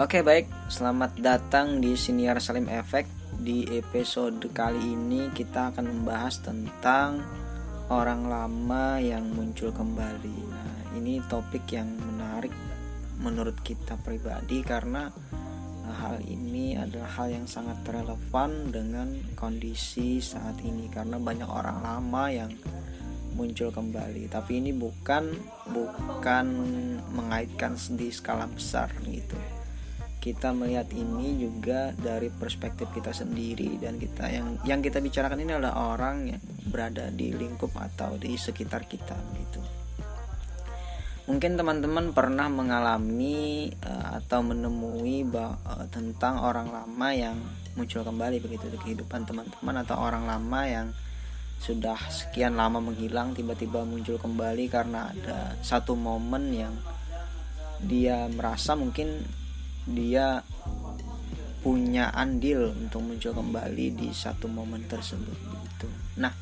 [0.00, 3.36] Oke baik, selamat datang di Siniar Salim Effect.
[3.36, 7.20] Di episode kali ini kita akan membahas tentang
[7.92, 10.38] orang lama yang muncul kembali.
[10.48, 12.48] Nah, ini topik yang menarik
[13.20, 15.12] menurut kita pribadi karena
[15.84, 22.24] hal ini adalah hal yang sangat relevan dengan kondisi saat ini karena banyak orang lama
[22.32, 22.48] yang
[23.36, 24.32] muncul kembali.
[24.32, 25.28] Tapi ini bukan
[25.68, 26.46] bukan
[27.12, 29.59] mengaitkan di skala besar gitu
[30.20, 35.56] kita melihat ini juga dari perspektif kita sendiri dan kita yang yang kita bicarakan ini
[35.56, 39.60] adalah orang yang berada di lingkup atau di sekitar kita gitu.
[41.24, 47.38] Mungkin teman-teman pernah mengalami uh, atau menemui uh, tentang orang lama yang
[47.78, 50.86] muncul kembali begitu di kehidupan teman-teman atau orang lama yang
[51.60, 56.74] sudah sekian lama menghilang tiba-tiba muncul kembali karena ada satu momen yang
[57.84, 59.39] dia merasa mungkin
[59.90, 60.42] dia
[61.60, 65.88] punya andil untuk muncul kembali di satu momen tersebut gitu.
[66.16, 66.32] Nah,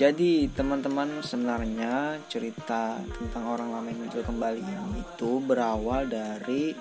[0.00, 6.72] jadi teman-teman sebenarnya cerita tentang orang lama yang muncul kembali ini itu berawal dari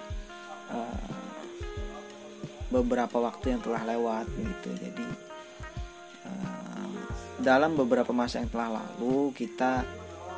[0.71, 1.11] uh,
[2.71, 4.69] beberapa waktu yang telah lewat gitu.
[4.79, 5.07] Jadi
[6.23, 6.91] uh,
[7.43, 9.83] dalam beberapa masa yang telah lalu kita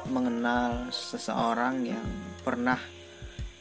[0.10, 2.08] mengenal seseorang yang
[2.42, 2.82] pernah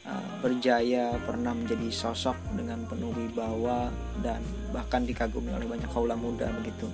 [0.03, 3.87] Eh, berjaya, pernah menjadi sosok dengan penuh wibawa
[4.19, 4.43] dan
[4.75, 6.91] bahkan dikagumi oleh banyak kaula muda begitu.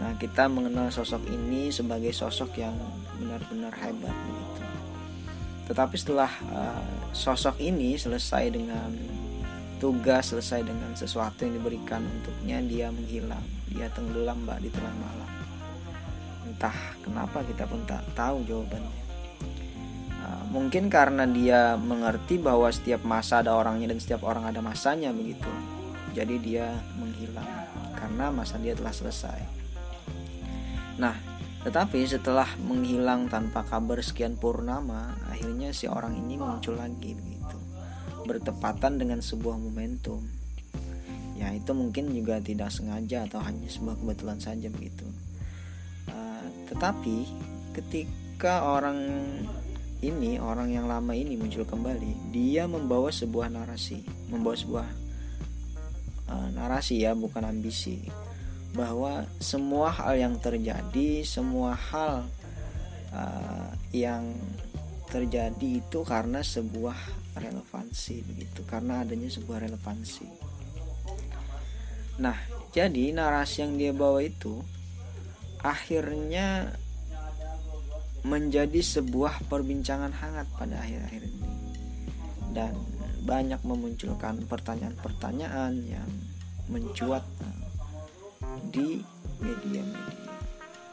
[0.00, 2.72] Nah, kita mengenal sosok ini sebagai sosok yang
[3.20, 4.64] benar-benar hebat begitu.
[5.68, 6.80] Tetapi setelah uh,
[7.12, 8.88] sosok ini selesai dengan
[9.76, 15.30] tugas, selesai dengan sesuatu yang diberikan untuknya, dia menghilang, dia tenggelam mbak di telan malam.
[16.48, 19.11] Entah kenapa kita pun tak tahu jawabannya
[20.48, 25.48] mungkin karena dia mengerti bahwa setiap masa ada orangnya dan setiap orang ada masanya begitu.
[26.12, 27.48] Jadi dia menghilang
[27.96, 29.40] karena masa dia telah selesai.
[30.98, 31.16] Nah
[31.62, 37.58] tetapi setelah menghilang tanpa kabar sekian purnama akhirnya si orang ini muncul lagi begitu.
[38.26, 40.26] Bertepatan dengan sebuah momentum.
[41.38, 45.06] Ya itu mungkin juga tidak sengaja atau hanya sebuah kebetulan saja begitu.
[46.10, 47.26] Uh, tetapi
[47.72, 48.98] ketika orang
[50.02, 54.88] ini orang yang lama ini muncul kembali dia membawa sebuah narasi membawa sebuah
[56.26, 58.02] uh, narasi ya bukan ambisi
[58.74, 62.26] bahwa semua hal yang terjadi semua hal
[63.14, 64.34] uh, yang
[65.12, 66.96] terjadi itu karena sebuah
[67.36, 70.24] relevansi begitu karena adanya sebuah relevansi.
[72.16, 72.36] Nah
[72.72, 74.64] jadi narasi yang dia bawa itu
[75.60, 76.72] akhirnya
[78.22, 81.50] menjadi sebuah perbincangan hangat pada akhir-akhir ini
[82.54, 82.78] dan
[83.22, 86.10] banyak memunculkan pertanyaan-pertanyaan yang
[86.70, 87.26] mencuat
[88.70, 89.02] di
[89.42, 90.38] media-media.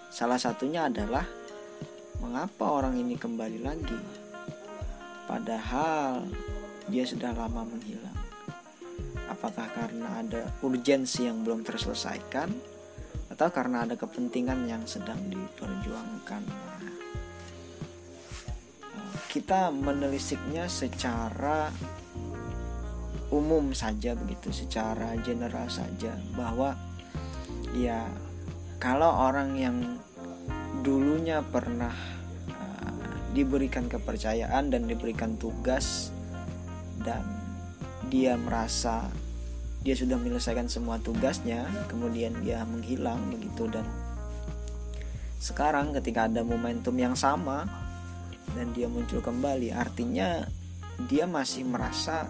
[0.10, 1.26] Salah satunya adalah
[2.18, 4.00] mengapa orang ini kembali lagi
[5.30, 6.26] padahal
[6.90, 8.18] dia sudah lama menghilang.
[9.30, 12.50] Apakah karena ada urgensi yang belum terselesaikan
[13.30, 16.69] atau karena ada kepentingan yang sedang diperjuangkan?
[19.30, 21.70] Kita menelisiknya secara
[23.30, 26.18] umum saja begitu secara general saja.
[26.34, 26.74] Bahwa
[27.78, 28.10] ya
[28.82, 29.78] kalau orang yang
[30.82, 31.94] dulunya pernah
[32.50, 33.06] uh,
[33.38, 36.10] diberikan kepercayaan dan diberikan tugas
[37.06, 37.22] dan
[38.10, 39.06] dia merasa
[39.86, 43.70] dia sudah menyelesaikan semua tugasnya kemudian dia menghilang begitu.
[43.70, 43.86] Dan
[45.38, 47.89] sekarang ketika ada momentum yang sama
[48.60, 49.72] dan dia muncul kembali.
[49.72, 50.44] Artinya
[51.08, 52.28] dia masih merasa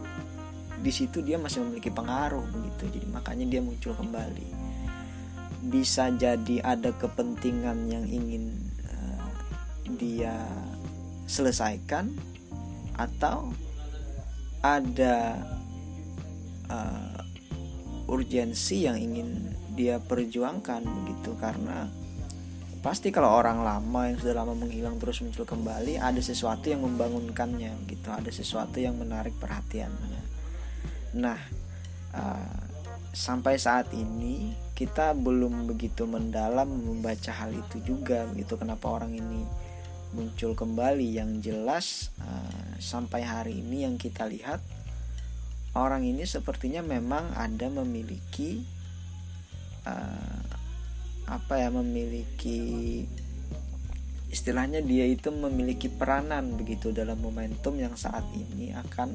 [0.80, 3.02] di situ dia masih memiliki pengaruh begitu.
[3.02, 4.50] Jadi makanya dia muncul kembali.
[5.74, 8.54] Bisa jadi ada kepentingan yang ingin
[8.86, 9.26] uh,
[9.98, 10.38] dia
[11.26, 12.14] selesaikan
[12.94, 13.50] atau
[14.62, 15.42] ada
[16.70, 17.18] uh,
[18.06, 21.34] urgensi yang ingin dia perjuangkan begitu.
[21.42, 21.90] Karena
[22.80, 27.76] pasti kalau orang lama yang sudah lama menghilang terus muncul kembali ada sesuatu yang membangunkannya
[27.92, 28.08] gitu.
[28.10, 30.30] Ada sesuatu yang menarik perhatiannya
[31.10, 31.42] nah
[32.14, 32.58] uh,
[33.10, 38.56] sampai saat ini kita belum begitu mendalam membaca hal itu juga gitu.
[38.56, 39.44] Kenapa orang ini
[40.16, 41.20] muncul kembali?
[41.20, 41.86] Yang jelas
[42.22, 44.62] uh, sampai hari ini yang kita lihat
[45.76, 48.64] orang ini sepertinya memang ada memiliki
[49.84, 50.59] uh,
[51.30, 53.06] apa ya memiliki
[54.30, 59.10] istilahnya dia itu memiliki peranan begitu dalam momentum yang saat ini akan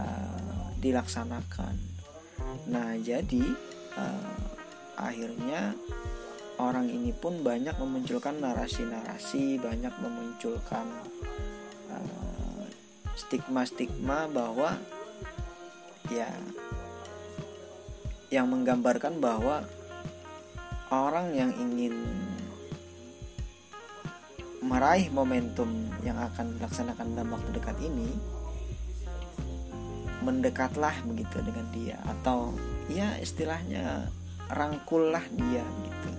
[0.00, 1.76] uh, dilaksanakan.
[2.72, 3.44] Nah, jadi
[3.96, 4.36] uh,
[4.96, 5.76] akhirnya
[6.56, 10.88] orang ini pun banyak memunculkan narasi-narasi, banyak memunculkan
[13.16, 14.70] stigma-stigma uh, bahwa
[16.08, 16.28] ya
[18.32, 19.64] yang menggambarkan bahwa
[20.90, 21.94] orang yang ingin
[24.66, 25.70] meraih momentum
[26.02, 28.10] yang akan dilaksanakan dalam waktu dekat ini
[30.26, 32.50] mendekatlah begitu dengan dia atau
[32.90, 34.10] ya istilahnya
[34.50, 36.10] rangkullah dia gitu.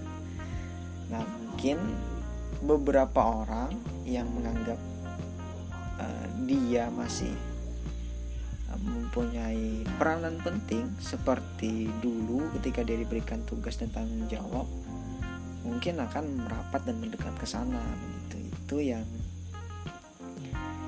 [1.12, 1.78] Nah mungkin
[2.64, 3.76] beberapa orang
[4.08, 4.80] yang menganggap
[6.00, 7.36] uh, dia masih
[8.84, 14.68] mempunyai peranan penting seperti dulu ketika dia diberikan tugas dan tanggung jawab
[15.68, 18.38] mungkin akan merapat dan mendekat ke sana begitu.
[18.56, 19.06] Itu yang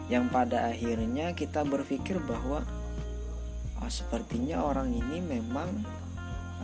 [0.09, 2.65] yang pada akhirnya kita berpikir bahwa
[3.77, 5.69] oh, sepertinya orang ini memang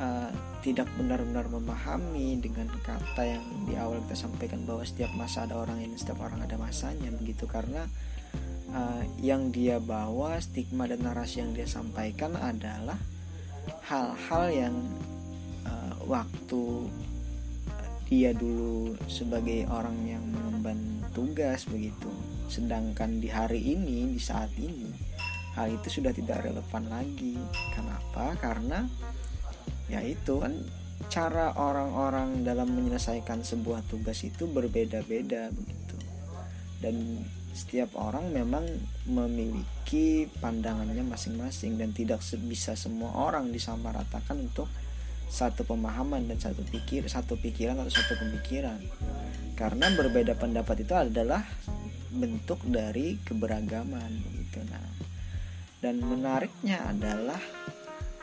[0.01, 0.31] uh,
[0.65, 5.77] tidak benar-benar memahami dengan kata yang di awal kita sampaikan bahwa setiap masa ada orang
[5.77, 7.45] ini setiap orang ada masanya begitu.
[7.45, 7.85] Karena
[8.75, 12.99] uh, yang dia bawa stigma dan narasi yang dia sampaikan adalah
[13.87, 14.75] hal-hal yang
[15.63, 16.91] uh, waktu
[18.05, 22.11] dia dulu sebagai orang yang mengemban tugas begitu.
[22.45, 24.93] Sedangkan di hari ini di saat ini
[25.57, 27.33] hal itu sudah tidak relevan lagi.
[27.73, 28.37] Kenapa?
[28.37, 28.85] Karena
[29.89, 30.53] ya itu kan
[31.09, 36.04] cara orang-orang dalam menyelesaikan sebuah tugas itu berbeda-beda begitu
[36.83, 37.23] dan
[37.55, 38.67] setiap orang memang
[39.07, 44.67] memiliki pandangannya masing-masing dan tidak bisa semua orang disamaratakan untuk
[45.31, 48.79] satu pemahaman dan satu pikir satu pikiran atau satu pemikiran.
[49.55, 51.47] Karena berbeda pendapat itu adalah
[52.11, 54.59] bentuk dari keberagaman gitu.
[54.67, 55.05] Nah
[55.85, 57.37] dan menariknya adalah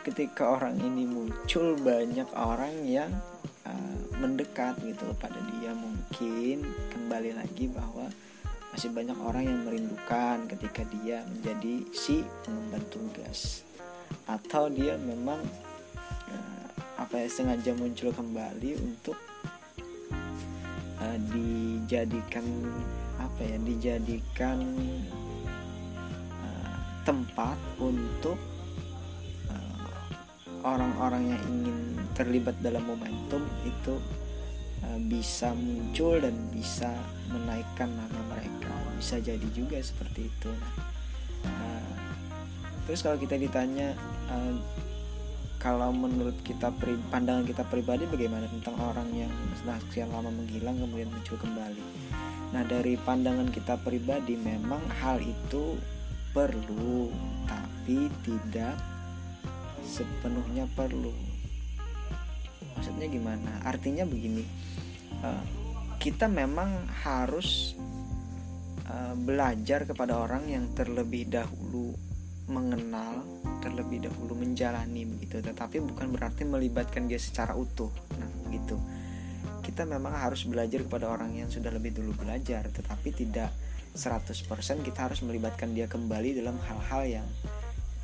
[0.03, 3.15] ketika orang ini muncul banyak orang yang
[3.63, 5.71] uh, mendekat gitu pada dia.
[5.71, 8.11] Mungkin kembali lagi bahwa
[8.73, 13.63] masih banyak orang yang merindukan ketika dia menjadi si pengemban tugas
[14.27, 15.41] atau dia memang
[17.03, 19.19] apa ya sengaja muncul kembali untuk
[21.03, 22.47] uh, dijadikan
[23.19, 24.63] apa ya dijadikan
[26.41, 28.39] uh, tempat untuk
[29.51, 29.85] uh,
[30.63, 31.79] orang-orang yang ingin
[32.15, 34.32] terlibat dalam momentum itu uh,
[35.07, 36.91] bisa muncul dan bisa
[37.31, 38.75] menaikkan nama mereka.
[38.99, 40.51] Bisa jadi juga seperti itu.
[41.43, 41.93] Nah, uh,
[42.87, 43.95] terus kalau kita ditanya
[44.31, 44.55] uh,
[45.63, 46.75] kalau menurut kita
[47.11, 49.31] pandangan kita pribadi bagaimana tentang orang yang
[49.63, 51.83] sudah sekian lama menghilang kemudian muncul kembali?
[52.51, 55.79] Nah dari pandangan kita pribadi memang hal itu
[56.35, 57.15] perlu
[57.47, 58.75] tapi tidak
[59.87, 61.32] sepenuhnya perlu
[62.83, 63.63] maksudnya gimana?
[63.63, 64.43] Artinya begini
[65.23, 65.45] eh,
[66.03, 67.79] kita memang harus
[68.91, 71.95] eh, belajar kepada orang yang terlebih dahulu
[72.51, 73.23] mengenal
[73.63, 75.39] terlebih dahulu menjalani begitu.
[75.39, 77.95] Tetapi bukan berarti melibatkan dia secara utuh.
[78.19, 78.75] Nah begitu
[79.63, 83.55] kita memang harus belajar kepada orang yang sudah lebih dulu belajar tetapi tidak
[83.95, 84.43] 100%
[84.83, 87.29] kita harus melibatkan dia kembali dalam hal-hal yang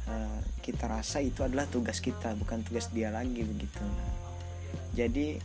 [0.06, 3.82] uh, kita rasa itu adalah tugas kita bukan tugas dia lagi begitu.
[3.82, 4.27] Nah,
[4.92, 5.38] jadi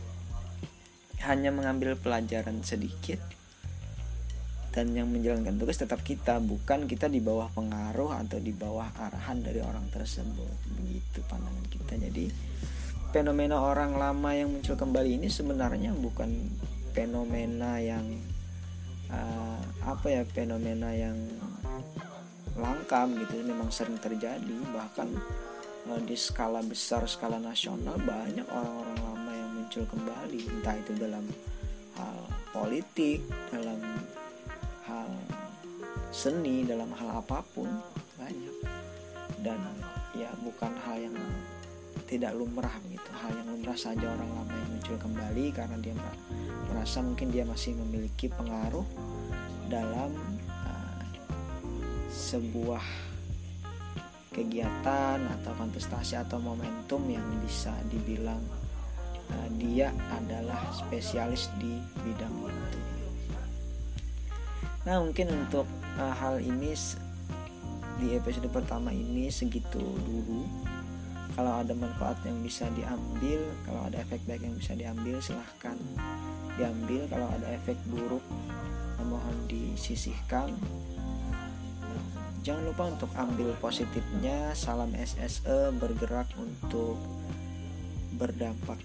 [1.24, 3.22] hanya mengambil pelajaran sedikit
[4.74, 9.38] dan yang menjalankan tugas tetap kita bukan kita di bawah pengaruh atau di bawah arahan
[9.38, 10.50] dari orang tersebut.
[10.74, 11.94] Begitu pandangan kita.
[11.94, 12.26] Jadi
[13.14, 16.50] fenomena orang lama yang muncul kembali ini sebenarnya bukan
[16.90, 18.02] fenomena yang
[19.14, 21.22] uh, apa ya fenomena yang
[22.58, 23.46] langka gitu.
[23.46, 25.06] Memang sering terjadi bahkan
[25.84, 30.40] di skala besar skala nasional banyak orang-orang lama yang muncul kembali.
[30.48, 31.24] Entah itu dalam
[32.00, 32.18] hal
[32.56, 33.20] politik
[33.52, 33.80] dalam
[34.88, 35.10] hal
[36.08, 37.68] seni dalam hal apa pun
[38.16, 38.56] banyak.
[39.44, 39.60] Dan
[40.16, 41.16] ya bukan hal yang
[42.08, 43.10] tidak lumrah gitu.
[43.20, 45.94] Hal yang lumrah saja orang lama yang muncul kembali karena dia
[46.72, 48.84] merasa mungkin dia masih memiliki pengaruh
[49.68, 50.12] dalam
[50.48, 51.02] uh,
[52.08, 53.13] sebuah
[54.34, 58.42] kegiatan atau kontestasi atau momentum yang bisa dibilang
[59.30, 62.80] uh, dia adalah spesialis di bidang itu
[64.84, 65.64] Nah mungkin untuk
[65.96, 66.76] uh, hal ini
[67.96, 70.44] di episode pertama ini segitu dulu.
[71.34, 75.74] Kalau ada manfaat yang bisa diambil, kalau ada efek baik yang bisa diambil, silahkan
[76.54, 77.10] diambil.
[77.10, 78.22] Kalau ada efek buruk,
[79.02, 80.54] mohon disisihkan.
[82.44, 84.52] Jangan lupa untuk ambil positifnya.
[84.52, 87.00] Salam SSE bergerak untuk
[88.20, 88.76] berdampak